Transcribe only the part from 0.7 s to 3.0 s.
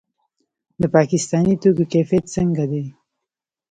د پاکستاني توکو کیفیت څنګه دی؟